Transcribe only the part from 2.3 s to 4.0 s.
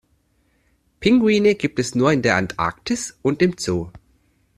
Antarktis und im Zoo.